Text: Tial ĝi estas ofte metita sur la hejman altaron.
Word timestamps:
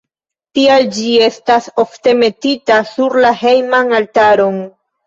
Tial 0.59 0.85
ĝi 0.95 1.11
estas 1.27 1.69
ofte 1.85 2.17
metita 2.25 2.81
sur 2.97 3.21
la 3.29 3.37
hejman 3.45 3.97
altaron. 4.03 4.65